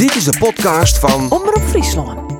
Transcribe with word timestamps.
Dit 0.00 0.14
is 0.14 0.24
de 0.24 0.38
podcast 0.38 0.98
van 0.98 1.30
Omroep 1.30 1.62
Friesland. 1.68 2.32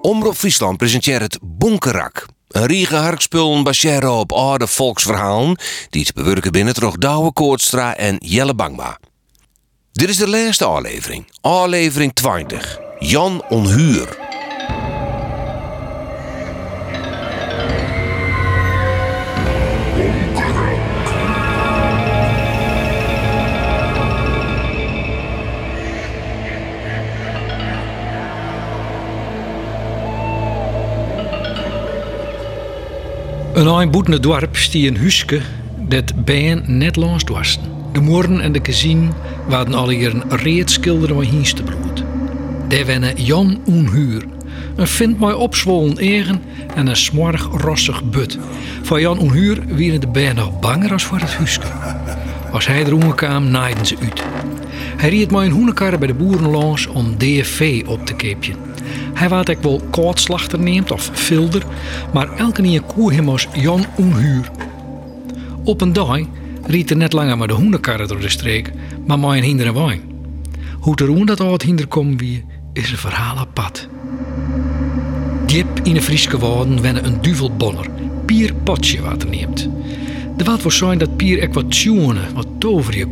Omroep 0.00 0.34
Friesland 0.34 0.76
presenteert 0.76 1.22
het 1.22 1.38
Bonkerak. 1.42 2.26
Een 2.48 2.66
riege 2.66 2.96
harkspullen 2.96 3.62
baseren 3.62 4.12
op 4.12 4.32
oude 4.32 4.66
volksverhalen 4.66 5.58
die 5.90 6.04
te 6.04 6.12
bewerken 6.12 6.52
binnen 6.52 6.74
toch 6.74 6.96
Douwe 6.96 7.32
Koortstra 7.32 7.96
en 7.96 8.16
Jelle 8.18 8.54
Bangma. 8.54 8.98
Dit 9.92 10.08
is 10.08 10.16
de 10.16 10.28
laatste 10.28 10.64
aflevering, 10.64 11.30
aflevering 11.40 12.14
20. 12.14 12.78
Jan 12.98 13.44
Onhuur. 13.48 14.25
Een 33.56 33.68
aanboetende 33.68 34.20
dorp 34.20 34.56
stie 34.56 34.88
een 34.88 34.96
huske 34.96 35.40
dat 35.88 36.24
bijen 36.24 36.62
net 36.66 36.96
langs 36.96 37.24
dwarsten. 37.24 37.62
De 37.92 38.00
moeren 38.00 38.40
en 38.40 38.52
de 38.52 38.60
gezien 38.62 39.12
waren 39.48 39.74
al 39.74 39.88
hier 39.88 40.14
een 40.14 40.36
reet 40.36 40.70
schilderen 40.70 41.16
met 41.16 41.26
hienstebrood. 41.26 42.04
Daar 42.68 42.86
wennen 42.86 43.22
Jan 43.22 43.60
Onhuur. 43.64 44.24
Een 44.74 44.86
vind 44.86 45.18
mooi 45.18 45.34
opzwollen 45.34 45.98
egen 45.98 46.42
en 46.74 46.86
een 46.86 46.96
smorg 46.96 47.48
rossig 47.52 48.04
but. 48.04 48.38
Voor 48.82 49.00
Jan 49.00 49.18
Onhuur 49.18 49.62
wieren 49.66 50.00
de 50.00 50.08
bijen 50.08 50.34
nog 50.34 50.60
banger 50.60 50.92
als 50.92 51.04
voor 51.04 51.18
het 51.18 51.36
huske. 51.36 51.66
Als 52.52 52.66
hij 52.66 52.84
erom 52.84 53.14
kwam, 53.14 53.50
naaiden 53.50 53.86
ze 53.86 53.96
uit. 54.02 54.22
Hij 54.96 55.08
riet 55.08 55.30
mooi 55.30 55.46
een 55.46 55.52
hoenenkarre 55.52 55.98
bij 55.98 56.08
de 56.08 56.14
boeren 56.14 56.50
langs 56.50 56.86
om 56.86 57.18
DFV 57.18 57.82
op 57.86 58.06
te 58.06 58.14
keepje. 58.14 58.52
Hij 59.16 59.28
waard 59.28 59.48
ik 59.48 59.58
wel 59.58 59.80
koortslachter 59.90 60.58
neemt 60.58 60.90
of 60.90 61.10
filder, 61.12 61.62
maar 62.12 62.32
elke 62.32 62.62
nieuwe 62.62 62.86
koe 62.86 63.12
hem 63.12 63.28
als 63.28 63.48
Jan 63.52 63.84
Onhuur. 63.96 64.50
Op 65.64 65.80
een 65.80 65.92
dag 65.92 66.18
riet 66.66 66.90
er 66.90 66.96
net 66.96 67.12
langer 67.12 67.38
maar 67.38 67.48
de 67.48 67.54
hoenenkarre 67.54 68.06
door 68.06 68.20
de 68.20 68.28
streek, 68.28 68.72
maar 69.06 69.18
mooi 69.18 69.38
een 69.38 69.44
hinder 69.44 69.74
wijn. 69.74 70.00
Hoe 70.80 70.96
er 70.96 71.06
roen 71.06 71.26
dat 71.26 71.40
al 71.40 71.60
hinder 71.64 71.86
komen 71.86 72.16
wie, 72.16 72.44
is 72.72 72.90
een 72.90 72.98
verhaal 72.98 73.36
apart. 73.36 73.88
Diep 75.46 75.80
in 75.82 75.94
de 75.94 76.02
Frieske 76.02 76.38
woorden 76.38 76.82
wennen 76.82 77.06
een 77.06 77.20
duvelbonner, 77.20 77.86
Pier 78.26 78.54
Potje 78.54 79.02
wat 79.02 79.28
neemt. 79.28 79.68
De 80.36 80.44
wat 80.44 80.60
voor 80.60 80.72
zijn 80.72 80.98
dat 80.98 81.16
Pier 81.16 81.38
ek 81.38 81.54
wat 81.54 81.70
tjoene, 81.70 82.20
wat 82.34 82.46
toverje. 82.58 83.06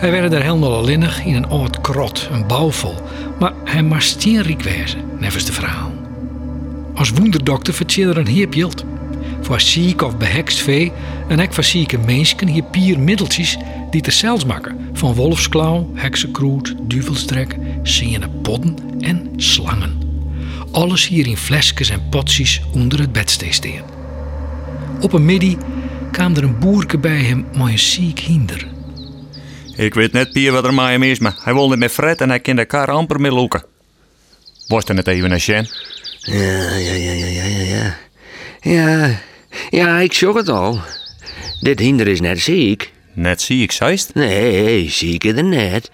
Hij 0.00 0.10
werd 0.10 0.32
er 0.32 0.42
helemaal 0.42 0.74
alleenig 0.74 1.24
in 1.24 1.34
een 1.34 1.48
oud 1.48 1.80
krot, 1.80 2.28
een 2.32 2.46
bouwvol, 2.46 2.94
maar 3.38 3.52
hij 3.64 3.82
maar 3.82 4.02
steenrijk 4.02 4.62
wezen, 4.62 4.98
nevens 5.18 5.44
de 5.44 5.52
verhaal. 5.52 5.92
Als 6.94 7.10
wonderdokter 7.10 7.74
vertelde 7.74 8.10
er 8.10 8.18
een 8.18 8.26
heer 8.26 8.48
beeld. 8.48 8.84
Voor 9.40 9.60
ziek 9.60 10.02
of 10.02 10.16
behekst 10.16 10.58
vee 10.58 10.92
en 11.28 11.38
ek 11.38 11.52
voor 11.52 11.64
zieke 11.64 11.98
mensen 11.98 12.48
hier 12.48 12.62
pier 12.62 13.00
middeltjes 13.00 13.56
die 13.90 14.00
te 14.00 14.10
zelfs 14.10 14.44
maken 14.44 14.78
van 14.92 15.14
wolfsklauw, 15.14 15.90
heksenkroet, 15.94 16.74
duvelstrek, 16.82 17.56
ziene 17.82 18.28
podden 18.42 18.76
en 19.00 19.28
slangen. 19.36 19.98
Alles 20.70 21.08
hier 21.08 21.26
in 21.26 21.36
flesjes 21.36 21.90
en 21.90 22.08
potjes 22.10 22.62
onder 22.72 22.98
het 22.98 23.12
bedstee 23.12 23.52
steen. 23.52 23.82
Op 25.00 25.12
een 25.12 25.24
middag 25.24 25.56
kwam 26.12 26.36
er 26.36 26.42
een 26.42 26.58
boerke 26.58 26.98
bij 26.98 27.22
hem 27.22 27.46
met 27.52 27.68
een 27.68 27.78
ziek 27.78 28.18
hinder. 28.18 28.66
Ik 29.80 29.94
weet 29.94 30.12
net 30.12 30.32
Pier 30.32 30.52
wat 30.52 30.64
er 30.64 30.74
met 30.74 30.86
hem 30.86 31.02
is, 31.02 31.18
maar 31.18 31.36
hij 31.42 31.52
niet 31.52 31.76
met 31.76 31.90
Fred 31.90 32.20
en 32.20 32.28
hij 32.28 32.40
kan 32.40 32.56
de 32.56 32.64
kar 32.64 32.90
amper 32.90 33.20
meer 33.20 33.32
loeken. 33.32 33.64
Was 34.66 34.84
er 34.84 34.94
net 34.94 35.06
even 35.06 35.30
een 35.30 35.40
Sjen? 35.40 35.68
Ja, 36.20 36.76
ja, 36.76 36.92
ja, 36.92 37.12
ja, 37.12 37.26
ja, 37.26 37.44
ja, 37.44 37.96
ja. 38.60 39.18
Ja, 39.70 39.98
ik 39.98 40.12
zag 40.12 40.34
het 40.34 40.48
al. 40.48 40.80
Dit 41.60 41.78
hinder 41.78 42.08
is 42.08 42.20
net 42.20 42.40
ziek. 42.40 42.92
Net 43.12 43.42
zie 43.42 43.62
ik, 43.62 43.72
zeist. 43.72 44.14
Nee, 44.14 44.90
zieker 44.90 45.34
dan 45.34 45.48
net. 45.48 45.90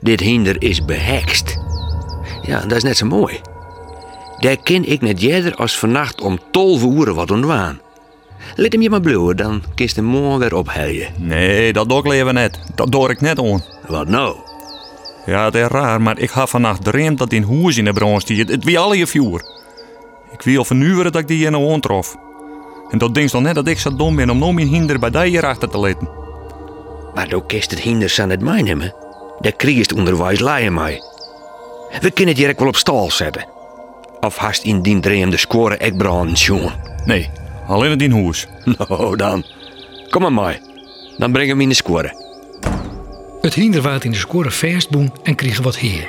Dit 0.00 0.20
hinder 0.20 0.62
is 0.62 0.84
behekst. 0.84 1.56
Ja, 2.42 2.60
dat 2.60 2.76
is 2.76 2.82
net 2.82 2.96
zo 2.96 3.06
mooi. 3.06 3.40
Daar 4.38 4.62
ken 4.62 4.84
ik 4.84 5.00
net 5.00 5.20
jeder 5.20 5.54
als 5.54 5.78
vannacht 5.78 6.20
om 6.20 6.40
tolve 6.50 6.86
uren 6.86 7.14
wat 7.14 7.30
ontwaan. 7.30 7.80
Let 8.54 8.72
hem 8.72 8.82
je 8.82 8.90
maar 8.90 9.00
bloeien, 9.00 9.36
dan 9.36 9.62
kist 9.74 9.96
hem 9.96 10.04
morgen 10.04 10.38
weer 10.38 10.54
opheljen. 10.54 11.08
Nee, 11.16 11.72
dat 11.72 11.88
doe 11.88 11.98
ik 11.98 12.06
leven 12.06 12.34
net. 12.34 12.60
Dat 12.74 12.92
doe 12.92 13.10
ik 13.10 13.20
net 13.20 13.38
on. 13.38 13.62
Wat 13.86 14.08
nou? 14.08 14.36
Ja, 15.26 15.44
het 15.44 15.54
is 15.54 15.66
raar, 15.66 16.02
maar 16.02 16.18
ik 16.18 16.30
had 16.30 16.50
vannacht 16.50 16.84
dreamd 16.84 17.18
dat 17.18 17.32
in 17.32 17.42
hoes 17.42 17.76
in 17.76 17.84
de 17.84 17.92
bron 17.92 18.20
stiet. 18.20 18.48
Het 18.48 18.64
wie 18.64 18.78
alle 18.78 18.98
je 18.98 19.06
vuur. 19.06 19.42
Ik 20.32 20.70
nu 20.70 20.94
weer 20.94 21.04
dat 21.04 21.16
ik 21.16 21.28
die 21.28 21.46
in 21.46 21.52
een 21.52 21.80
trof. 21.80 22.16
En 22.90 22.98
dat 22.98 23.14
denkt 23.14 23.32
dan 23.32 23.42
net 23.42 23.54
dat 23.54 23.68
ik 23.68 23.78
zo 23.78 23.96
dom 23.96 24.16
ben 24.16 24.30
om 24.30 24.38
nog 24.38 24.52
mijn 24.52 24.68
hinder 24.68 24.98
bij 24.98 25.10
die 25.10 25.20
hier 25.20 25.46
achter 25.46 25.68
te 25.68 25.80
letten. 25.80 26.08
Maar 27.14 27.28
dan 27.28 27.46
kist 27.46 27.70
het 27.70 27.80
hinder 27.80 28.16
aan 28.20 28.30
het 28.30 28.40
mijn 28.40 28.66
hebben. 28.66 28.94
Daar 29.40 29.52
kriegst 29.52 29.92
onderwijs 29.92 30.38
laaien 30.38 30.74
mij. 30.74 31.02
We 32.00 32.10
kunnen 32.10 32.34
het 32.34 32.36
direct 32.36 32.58
wel 32.58 32.68
op 32.68 32.76
stal 32.76 33.10
zetten. 33.10 33.46
Of 34.20 34.36
hast 34.36 34.64
in 34.64 34.82
die 34.82 35.00
dream 35.00 35.30
de 35.30 35.36
score 35.36 35.76
ek 35.76 35.96
branden, 35.96 36.36
Sjoen. 36.36 36.70
Nee, 37.04 37.30
alleen 37.72 37.90
het 37.90 38.02
in 38.02 38.10
hoes. 38.10 38.46
Nou 38.78 39.16
dan. 39.16 39.44
Kom 40.10 40.22
maar 40.22 40.32
mij. 40.32 40.60
Dan 41.18 41.32
brengen 41.32 41.56
we 41.56 41.62
in 41.62 41.68
de 41.68 41.74
score. 41.74 42.20
Het 43.40 43.54
hinder 43.54 43.82
waard 43.82 44.04
in 44.04 44.10
de 44.10 44.16
score 44.16 44.50
vastboen 44.50 45.12
en 45.22 45.34
kreeg 45.34 45.60
wat 45.60 45.76
heer. 45.76 46.08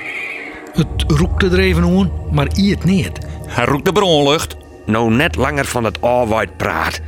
Het 0.74 1.04
roekte 1.08 1.50
er 1.50 1.60
even 1.60 1.84
aan, 1.84 2.12
maar 2.32 2.48
i 2.58 2.70
het 2.70 2.84
niet. 2.84 3.12
Hij 3.48 3.66
roekt 3.66 3.86
de 3.86 3.92
bronlucht. 3.92 4.56
Nou 4.86 5.14
net 5.14 5.36
langer 5.36 5.66
van 5.66 5.84
het 5.84 6.02
arbeid 6.02 6.58
praat. 6.58 7.00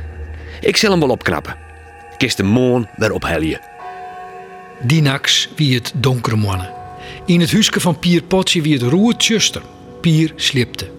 Ik 0.60 0.76
zal 0.76 0.90
hem 0.90 1.00
wel 1.00 1.08
opknappen. 1.08 1.56
Kist 2.16 2.36
de 2.36 2.42
moon 2.42 2.88
weer 2.96 3.12
opheljen. 3.12 3.60
Die 4.80 5.02
naks 5.02 5.48
wie 5.56 5.74
het 5.74 5.92
donkere 5.94 6.36
mannen. 6.36 6.70
In 7.24 7.40
het 7.40 7.52
huisje 7.52 7.80
van 7.80 7.98
Pier 7.98 8.22
Potje 8.22 8.62
wie 8.62 8.72
het 8.72 8.82
roer 8.82 9.16
tjuster. 9.16 9.62
Pier 10.00 10.32
slipte. 10.36 10.90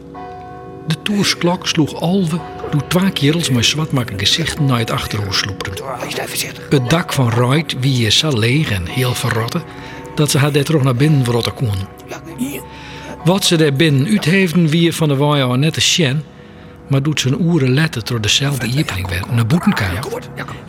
De 0.88 1.02
toersklok 1.02 1.68
sloeg 1.68 1.96
alve 2.00 2.40
toen 2.72 2.88
twee 2.88 3.12
kerels 3.12 3.50
met 3.50 3.66
zwartmakke 3.66 4.14
gezichten 4.18 4.66
naar 4.66 4.80
het 4.80 4.92
achterhoofd 4.92 5.40
sloepten. 5.40 5.74
Het 6.70 6.90
dak 6.90 7.14
van 7.14 7.30
Ruit 7.30 7.76
wie 7.80 8.02
je 8.02 8.12
zo 8.12 8.40
leeg 8.40 8.72
en 8.72 8.86
heel 8.88 9.14
verrotten 9.14 9.64
dat 10.16 10.32
ze 10.32 10.38
haar 10.38 10.52
daar 10.52 10.64
terug 10.64 10.84
naar 10.84 10.96
binnen 10.96 11.24
verrotten 11.24 11.54
kon. 11.54 11.76
Wat 13.24 13.46
ze 13.46 13.56
daar 13.56 13.74
binnen 13.74 14.08
uitheefden 14.08 14.68
wie 14.68 14.82
je 14.82 14.94
van 14.94 15.08
de 15.08 15.16
waaier 15.16 15.58
net 15.58 15.76
een 15.76 15.82
sjen, 15.82 16.24
maar 16.88 17.04
doet 17.04 17.20
zijn 17.20 17.42
oeren 17.42 17.74
letten 17.74 18.06
door 18.06 18.22
dezelfde 18.22 18.68
iepeling 18.68 19.10
werd, 19.10 19.26
een 19.28 19.48
boetenkamer. 19.48 20.04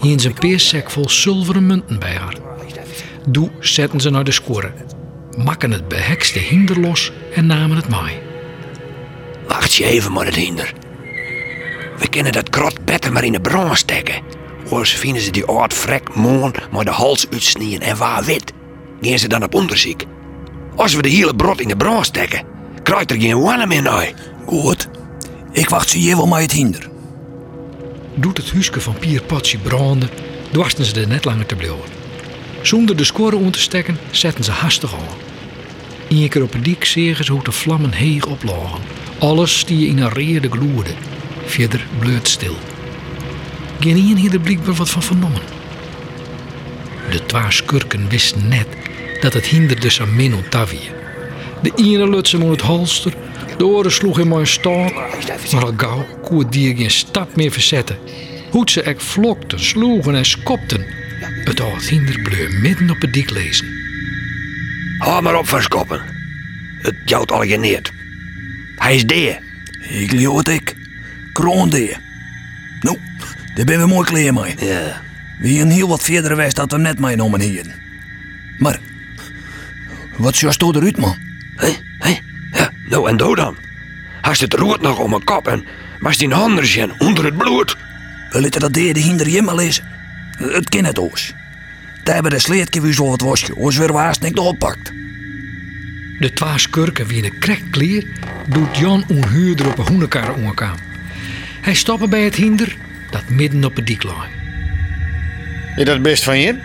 Hier 0.01 0.13
in 0.13 0.21
zijn 0.21 0.35
peersek 0.35 0.91
vol 0.91 1.09
zilveren 1.09 1.67
munten 1.67 1.99
bij 1.99 2.15
haar. 2.15 2.35
Doe 3.29 3.51
zetten 3.61 4.01
ze 4.01 4.11
naar 4.11 4.25
de 4.25 4.33
score, 4.33 4.73
makken 5.37 5.71
het 5.71 5.89
behekste 5.89 6.39
hinder 6.39 6.81
los 6.81 7.13
en 7.35 7.47
namen 7.47 7.77
het 7.77 7.89
maai. 7.89 8.13
Wacht 9.49 9.75
je 9.75 9.85
even 9.85 10.13
maar 10.13 10.27
het 10.27 10.37
hinder. 10.37 10.73
We 11.99 12.09
kunnen 12.09 12.33
dat 12.33 12.51
krot 12.51 12.85
beter 12.85 13.13
maar 13.13 13.25
in 13.25 13.33
de 13.33 13.41
bron 13.41 13.77
steken. 13.77 14.23
Anders 14.65 14.95
vinden 14.95 15.23
ze 15.23 15.31
die 15.31 15.45
oud 15.45 15.75
vrek 15.75 16.15
moon 16.15 16.55
maar 16.71 16.85
de 16.85 16.91
hals 16.91 17.27
uitsnijden 17.31 17.81
en 17.81 17.97
waar 17.97 18.25
wit. 18.25 18.53
Gaan 19.01 19.19
ze 19.19 19.29
dan 19.29 19.43
op 19.43 19.55
onderzoek. 19.55 20.03
Als 20.77 20.95
we 20.95 21.03
de 21.03 21.09
hele 21.09 21.37
brot 21.37 21.61
in 21.61 21.69
de 21.69 21.77
bron 21.77 22.05
steken, 22.05 22.47
krijgt 22.83 23.11
er 23.11 23.21
geen 23.21 23.41
wanne 23.41 23.67
meer 23.67 23.83
naar. 23.83 24.13
Goed. 24.47 24.89
Ik 25.53 25.69
wacht 25.69 25.89
ze 25.89 25.99
hier 25.99 26.17
wel 26.17 26.27
met 26.27 26.41
het 26.41 26.53
hinder. 26.53 26.89
Doet 28.15 28.37
het 28.37 28.53
huisje 28.53 28.81
van 28.81 28.95
Pier 28.99 29.23
branden, 29.63 30.11
dwarsten 30.51 30.85
ze 30.85 31.01
er 31.01 31.09
net 31.09 31.25
langer 31.25 31.47
te 31.47 31.55
blijven. 31.55 31.79
Zonder 32.63 32.97
de 32.97 33.05
score 33.05 33.37
om 33.37 33.51
te 33.51 33.59
stekken, 33.59 33.99
zetten 34.11 34.45
ze 34.45 34.51
hastig 34.51 34.95
aan. 34.95 35.17
Eén 36.09 36.29
keer 36.29 36.43
op 36.43 36.55
een 36.55 36.63
dik 36.63 36.85
zagen 36.85 37.25
ze 37.25 37.33
hoe 37.33 37.45
de 37.45 37.53
vlammen 37.53 37.93
heeg 37.93 38.27
oplogen. 38.27 38.81
Alles 39.19 39.65
die 39.65 39.89
in 39.89 39.99
een 39.99 40.13
reerde 40.13 40.51
gloerde. 40.51 40.91
Verder 41.49 41.87
bleut 41.99 42.29
stil. 42.29 42.57
Geen 43.81 43.97
een 43.97 44.17
hier 44.17 44.33
er 44.33 44.41
blijkbaar 44.41 44.75
wat 44.75 44.91
van 44.91 45.03
vernomen. 45.03 45.43
De 47.11 47.27
twee 47.27 47.43
skurken 47.49 48.09
wisten 48.09 48.49
net 48.49 48.67
dat 49.21 49.33
het 49.33 49.47
hinder 49.47 49.81
dus 49.81 50.01
aan 50.01 50.17
min 50.17 50.35
ontavie. 50.35 50.91
De 51.63 51.73
ene 51.77 52.09
lut 52.09 52.31
hem 52.31 52.43
om 52.43 52.51
het 52.51 52.61
holster, 52.61 53.15
de 53.57 53.67
oren 53.67 53.93
sloeg 53.93 54.17
hem 54.17 54.33
een 54.33 54.47
staak, 54.47 54.93
maar 55.53 55.65
al 55.65 55.73
gauw 55.77 56.07
kon 56.23 56.39
het 56.39 56.53
dier 56.53 56.77
geen 56.77 56.91
stap 56.91 57.37
meer 57.37 57.53
verzetten. 57.53 57.99
Hoe 58.51 58.71
ze 58.71 58.83
ek 58.83 59.01
vlokten, 59.01 59.61
sloegen 59.61 60.15
en 60.15 60.25
skopten. 60.25 60.87
Het 61.45 61.61
oud 61.61 61.83
hinder 61.83 62.21
bleef 62.23 62.61
midden 62.61 62.91
op 62.91 63.01
het 63.01 63.13
dik 63.13 63.31
lezen. 63.31 63.67
Hou 64.99 65.23
maar 65.23 65.39
op 65.39 65.49
van 65.49 65.63
skoppen. 65.63 66.03
Het 66.83 66.97
jouwt 67.05 67.33
al 67.33 67.43
geneerd. 67.43 67.93
Hij 68.77 68.95
is 68.95 69.07
deer. 69.07 69.39
Ik 69.89 70.13
leeuw 70.13 70.37
het 70.37 70.49
ik. 70.49 70.78
Kroon 71.39 71.71
die. 71.71 71.97
Nou, 72.81 72.99
daar 73.55 73.65
ben 73.65 73.79
we 73.79 73.87
mooi 73.87 74.07
klaar 74.07 74.35
mee. 74.35 74.55
Ja. 74.59 75.03
We 75.39 75.61
een 75.61 75.71
heel 75.71 75.89
wat 75.89 76.03
verder 76.03 76.37
west 76.37 76.57
dat 76.57 76.73
we 76.73 76.79
net 76.79 76.99
meegenomen 76.99 77.41
hier. 77.41 77.67
Maar, 78.59 78.79
Wat 80.17 80.37
zoals 80.37 80.57
toch 80.57 80.75
eruit, 80.75 80.97
man? 80.97 81.17
Hé, 81.57 81.73
hé, 81.99 82.19
ja, 82.53 82.71
nou 82.89 83.09
en 83.09 83.17
dood 83.17 83.37
dan. 83.37 83.57
Hast 84.21 84.41
het 84.41 84.55
rood 84.55 84.81
nog 84.81 84.99
om 84.99 85.11
mijn 85.11 85.25
kop 85.25 85.49
en 85.49 85.65
was 85.99 86.17
die 86.17 86.33
handen 86.33 86.67
zien 86.67 87.01
onder 87.01 87.25
het 87.25 87.37
bloed. 87.37 87.77
We 88.31 88.41
laten 88.41 88.61
dat 88.61 88.75
derde 88.75 89.01
hinder 89.01 89.29
je 89.29 89.43
maar 89.43 89.55
lezen. 89.55 89.85
Het 90.39 90.69
kind 90.69 90.87
het 90.87 90.99
oos. 90.99 91.35
Daar 92.03 92.15
hebben 92.15 92.33
de 92.33 92.39
sleetje 92.39 92.81
wie 92.81 92.93
zo 92.93 93.09
wat 93.09 93.21
wasje. 93.21 93.57
Oos 93.57 93.77
weer 93.77 93.93
waast 93.93 94.23
niet 94.23 94.39
oppakt. 94.39 94.93
De 96.19 96.33
twee 96.35 96.59
skurken 96.59 97.07
wie 97.07 97.25
een 97.25 97.39
krekkleer 97.39 98.07
doet 98.49 98.77
Jan 98.77 99.05
onhuurder 99.09 99.67
op 99.67 99.79
een 99.79 99.87
hoenekar 99.87 100.35
omkwam. 100.35 100.88
Hij 101.69 101.77
stappen 101.77 102.11
bij 102.11 102.23
het 102.23 102.35
hinder 102.35 102.77
dat 103.11 103.29
midden 103.29 103.65
op 103.65 103.77
het 103.77 103.87
dik 103.87 104.03
lag. 104.03 104.29
Is 105.77 105.85
dat 105.85 106.03
best 106.03 106.25
van 106.25 106.39
je? 106.39 106.59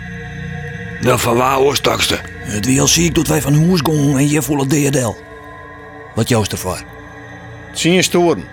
Nou, 1.00 1.18
van 1.18 1.36
waar 1.36 1.58
oorstakste? 1.58 2.18
Het 2.38 2.66
wiel 2.66 2.86
zie 2.86 3.04
ik 3.04 3.14
dat 3.14 3.26
wij 3.26 3.40
van 3.40 3.80
gaan 3.82 4.18
en 4.18 4.28
je 4.28 4.42
volle 4.42 4.66
DDL. 4.66 5.14
Wat 6.14 6.28
jouwst 6.28 6.52
ervoor? 6.52 6.82
Zie 7.72 7.92
je 7.92 8.02
storen. 8.02 8.44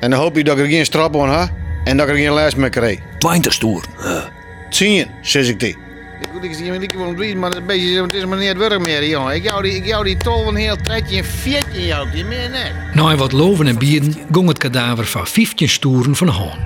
En 0.00 0.10
dan 0.10 0.20
hoop 0.20 0.36
je 0.36 0.44
dat 0.44 0.58
ik 0.58 0.64
er 0.64 0.70
geen 0.70 0.84
strap 0.84 1.16
aan 1.16 1.28
ha 1.28 1.50
en 1.84 1.96
dat 1.96 2.08
ik 2.08 2.14
er 2.14 2.20
geen 2.20 2.34
les 2.34 2.54
meer 2.54 2.70
krijg. 2.70 2.98
20 3.18 3.52
stoer. 3.52 3.84
Zie 4.68 4.92
je, 4.92 5.06
zeg 5.22 5.48
ik 5.48 5.60
die. 5.60 5.76
Ik 6.42 6.50
ik 6.50 6.54
zie 6.54 6.70
niet 6.70 6.92
gewoon 6.92 7.38
maar 7.38 7.50
het, 7.50 7.70
is 7.70 7.92
een 7.92 8.08
beetje, 8.08 8.36
niet 8.36 8.48
het 8.48 8.56
werk 8.56 8.86
meer, 8.86 9.08
jongen. 9.08 9.34
Ik 9.34 9.44
jou 9.44 9.62
die, 9.62 10.02
die 10.04 10.16
tol 10.16 10.48
een 10.48 10.56
heel 10.56 10.76
tredje 10.76 11.16
en 11.16 11.24
veertje 11.24 11.86
jou, 11.86 12.08
je 12.16 12.24
meer 12.24 12.50
net. 12.50 12.72
Na 12.94 13.16
wat 13.16 13.32
loven 13.32 13.66
en 13.66 13.78
bieren 13.78 14.14
gong 14.32 14.48
het 14.48 14.58
kadaver 14.58 15.06
van 15.06 15.26
15 15.26 15.68
stoeren 15.68 16.16
van 16.16 16.28
haan. 16.28 16.58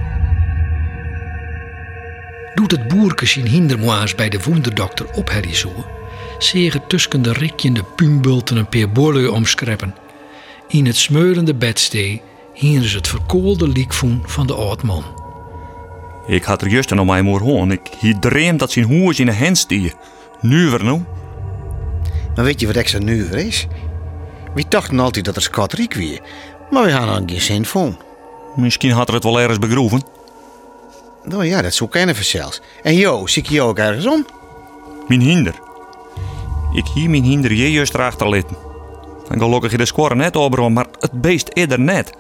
Doet 2.54 2.70
het 2.70 2.88
boerke 2.88 3.26
zijn 3.26 3.46
hindermoaas 3.46 4.14
bij 4.14 4.28
de 4.28 4.42
wonderdokter 4.42 5.06
op 5.12 5.30
Harry 5.30 5.54
zo, 5.54 5.86
zegen 6.38 6.86
tussen 6.86 7.22
de 7.22 7.32
rikjende 7.32 7.84
puumbulten 7.96 8.56
een 8.56 8.68
peer 8.68 8.90
boorlui 8.90 9.26
omskreppen. 9.26 9.94
In 10.68 10.86
het 10.86 10.96
smeulende 10.96 11.54
bedstee 11.54 12.22
hieren 12.54 12.88
ze 12.88 12.96
het 12.96 13.08
verkoolde 13.08 13.68
liekvoen 13.68 14.22
van 14.26 14.46
de 14.46 14.54
oud 14.54 14.82
man. 14.82 15.21
Ik 16.26 16.44
had 16.44 16.62
er 16.62 16.68
juist 16.68 16.90
nog 16.90 17.06
mij 17.06 17.22
moer 17.22 17.40
hoorn. 17.40 17.70
Ik 17.70 17.90
hier 17.98 18.18
dream 18.18 18.56
dat 18.56 18.70
zijn 18.70 18.84
hoers 18.84 19.20
in 19.20 19.26
de 19.26 19.34
hand. 19.34 19.66
Nu 20.40 20.70
weer 20.70 20.84
nou. 20.84 21.02
Maar 22.34 22.44
weet 22.44 22.60
je 22.60 22.66
wat 22.66 22.76
extra 22.76 22.98
nu 22.98 23.24
weer 23.24 23.46
is? 23.46 23.66
We 24.54 24.64
dachten 24.68 25.00
altijd 25.00 25.24
dat 25.24 25.36
er 25.36 25.42
Scott 25.42 25.72
Riek 25.72 25.94
weer. 25.94 26.20
Maar 26.70 26.84
we 26.84 26.92
hadden 26.92 27.22
er 27.22 27.30
geen 27.30 27.40
zin 27.40 27.64
van. 27.64 27.96
Misschien 28.56 28.90
had 28.90 29.08
er 29.08 29.14
het 29.14 29.24
wel 29.24 29.40
ergens 29.40 29.58
begroeven. 29.58 30.02
Nou 31.24 31.44
ja, 31.44 31.62
dat 31.62 31.74
zou 31.74 31.90
kennen 31.90 32.24
zelfs. 32.24 32.60
En 32.82 32.94
Jo, 32.94 33.26
zie 33.26 33.42
ik 33.42 33.48
je 33.48 33.62
ook 33.62 33.78
ergens 33.78 34.06
om? 34.06 34.26
Mijn 35.08 35.20
hinder. 35.20 35.54
Ik 36.74 36.86
hier 36.94 37.10
mijn 37.10 37.22
hinder 37.22 37.52
je 37.52 37.72
juist 37.72 37.94
erachter 37.94 38.28
litten. 38.28 38.56
En 39.28 39.38
gelukkig 39.38 39.72
in 39.72 39.78
de 39.78 39.86
square 39.86 40.14
net 40.14 40.36
over, 40.36 40.72
maar 40.72 40.86
het 40.98 41.20
beest 41.20 41.50
eerder 41.52 41.80
net. 41.80 42.12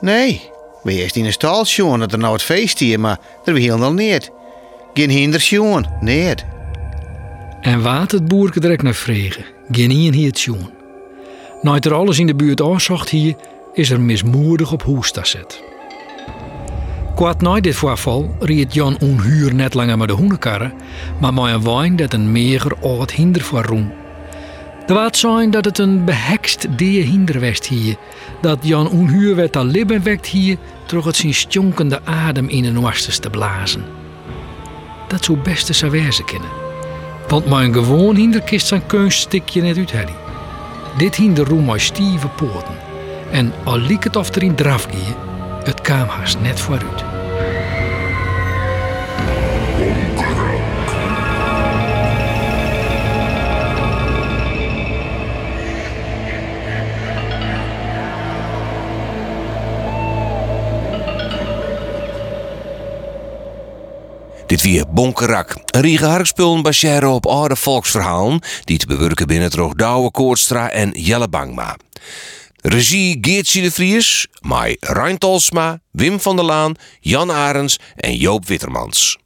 Nee, 0.00 0.50
we 0.84 0.92
eerst 0.92 1.16
in 1.16 1.24
een 1.24 1.32
stal 1.32 1.64
dat 1.98 2.12
er 2.12 2.18
nou 2.18 2.32
het 2.32 2.42
feest 2.42 2.78
hier, 2.78 3.00
maar 3.00 3.18
er 3.44 3.56
heel 3.56 3.78
nog 3.78 3.94
niet. 3.94 4.30
Geen 4.92 5.10
hinder 5.10 5.40
sjoen, 5.40 5.86
niet. 6.00 6.44
En 7.60 7.82
waat 7.82 8.10
het 8.10 8.28
boerke 8.28 8.60
direct 8.60 8.82
naar 8.82 8.94
vregen, 8.94 9.44
geen 9.70 9.90
hier 10.12 10.32
het. 10.32 10.70
Naait 11.62 11.84
er 11.84 11.94
alles 11.94 12.18
in 12.18 12.26
de 12.26 12.34
buurt 12.34 12.62
aanzocht 12.62 13.08
hier, 13.08 13.34
is 13.72 13.90
er 13.90 14.00
mismoedig 14.00 14.72
op 14.72 14.82
hoesta 14.82 15.24
zet. 15.24 15.62
Kwaad 17.14 17.40
na 17.40 17.60
dit 17.60 17.74
voorval 17.74 18.36
riet 18.40 18.74
Jan 18.74 18.98
onhuur 19.00 19.54
net 19.54 19.74
langer 19.74 19.98
met 19.98 20.08
de 20.08 20.14
hoenenkarren, 20.14 20.72
maar 21.20 21.34
met 21.34 21.44
een 21.44 21.64
wijn 21.64 21.96
dat 21.96 22.12
een 22.12 22.32
meger 22.32 22.76
oud 22.82 23.10
hinder 23.10 23.42
voor. 23.42 24.03
Waard 24.86 25.16
zijn 25.16 25.50
dat 25.50 25.64
het 25.64 25.78
een 25.78 26.04
behekst 26.04 26.66
hinder 27.02 27.40
west 27.40 27.66
hier, 27.66 27.96
dat 28.40 28.58
Jan 28.62 28.88
onhuur 28.90 29.36
werd 29.36 29.56
al 29.56 29.64
libben 29.64 30.02
wekt 30.02 30.26
hier, 30.26 30.56
terug 30.86 31.04
het 31.04 31.16
zijn 31.16 31.34
stjonkende 31.34 32.00
adem 32.04 32.48
in 32.48 32.64
een 32.64 32.80
wastes 32.80 33.18
te 33.18 33.30
blazen. 33.30 33.84
Dat 35.08 35.24
zou 35.24 35.38
best 35.38 35.68
eens 35.68 35.80
wezen 35.80 36.24
kennen. 36.24 36.48
Want 37.28 37.46
mijn 37.46 37.72
gewoon 37.72 38.16
hinder 38.16 38.42
kist 38.42 38.66
zijn 38.66 38.86
kunststikje 38.86 39.62
net 39.62 39.76
uit 39.76 39.92
Harry. 39.92 40.14
Dit 40.98 41.14
hinder 41.14 41.46
roem 41.46 41.64
maar 41.64 41.80
stieve 41.80 42.28
poorten. 42.28 42.74
En 43.30 43.52
al 43.64 43.78
liek 43.78 44.04
het 44.04 44.16
of 44.16 44.36
erin 44.36 44.54
draf 44.54 44.86
het 45.64 45.80
kwam 45.80 46.08
haast 46.08 46.40
net 46.40 46.60
vooruit. 46.60 47.04
Weer 64.64 64.84
Bonkerak. 64.90 65.54
Een 65.64 65.80
riege 65.80 66.06
harkspullen 66.06 66.62
baseren 66.62 67.10
op 67.10 67.26
oude 67.26 67.56
volksverhalen 67.56 68.40
die 68.64 68.78
te 68.78 68.86
bewerken 68.86 69.26
binnen 69.26 69.50
het 69.50 69.78
Douwe 69.78 70.10
Koortstra 70.10 70.70
en 70.70 70.90
Jelle 70.90 71.28
Bangma. 71.28 71.76
Regie 72.56 73.18
Geertje 73.20 73.62
de 73.62 73.70
Vries, 73.70 74.26
Mai 74.40 74.76
Rijn 74.80 75.18
Wim 75.90 76.20
van 76.20 76.36
der 76.36 76.44
Laan, 76.44 76.74
Jan 77.00 77.32
Arens 77.32 77.78
en 77.96 78.16
Joop 78.16 78.46
Wittermans. 78.46 79.18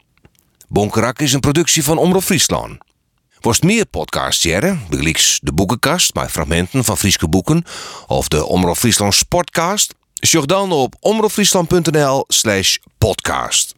Bonkerak 0.69 1.19
is 1.19 1.32
een 1.32 1.41
productie 1.41 1.84
van 1.84 1.99
Omroep 1.99 2.23
Friesland. 2.23 2.79
Worst 3.41 3.62
meer 3.62 3.87
podcasts 3.87 4.43
jaren, 4.43 4.81
de 5.43 5.52
boekenkast 5.55 6.14
met 6.14 6.31
fragmenten 6.31 6.84
van 6.84 6.99
Frieske 6.99 7.29
boeken 7.29 7.64
of 8.06 8.29
de 8.29 8.46
Omroep 8.46 8.76
Friesland 8.76 9.14
Sportcast, 9.14 9.94
zoek 10.14 10.46
dan 10.49 10.73
op 10.73 10.94
omroepfriesland.nl 11.00 12.25
slash 12.29 12.76
podcast. 12.99 13.77